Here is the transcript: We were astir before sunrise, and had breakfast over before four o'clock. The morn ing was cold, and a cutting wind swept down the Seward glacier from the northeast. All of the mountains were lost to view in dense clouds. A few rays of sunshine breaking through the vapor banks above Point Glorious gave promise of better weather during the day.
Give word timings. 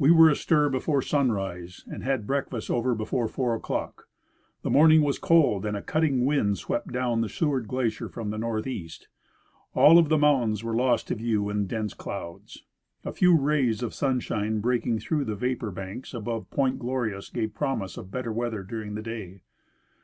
We 0.00 0.10
were 0.10 0.28
astir 0.28 0.68
before 0.68 1.00
sunrise, 1.00 1.84
and 1.86 2.02
had 2.02 2.26
breakfast 2.26 2.72
over 2.72 2.92
before 2.92 3.28
four 3.28 3.54
o'clock. 3.54 4.08
The 4.62 4.70
morn 4.70 4.90
ing 4.90 5.02
was 5.02 5.16
cold, 5.20 5.64
and 5.64 5.76
a 5.76 5.80
cutting 5.80 6.24
wind 6.24 6.58
swept 6.58 6.88
down 6.92 7.20
the 7.20 7.28
Seward 7.28 7.68
glacier 7.68 8.08
from 8.08 8.30
the 8.30 8.36
northeast. 8.36 9.06
All 9.72 9.96
of 9.96 10.08
the 10.08 10.18
mountains 10.18 10.64
were 10.64 10.74
lost 10.74 11.06
to 11.06 11.14
view 11.14 11.48
in 11.50 11.68
dense 11.68 11.94
clouds. 11.94 12.64
A 13.04 13.12
few 13.12 13.36
rays 13.38 13.80
of 13.80 13.94
sunshine 13.94 14.58
breaking 14.58 14.98
through 14.98 15.24
the 15.24 15.36
vapor 15.36 15.70
banks 15.70 16.14
above 16.14 16.50
Point 16.50 16.80
Glorious 16.80 17.28
gave 17.28 17.54
promise 17.54 17.96
of 17.96 18.10
better 18.10 18.32
weather 18.32 18.64
during 18.64 18.96
the 18.96 19.02
day. 19.02 19.42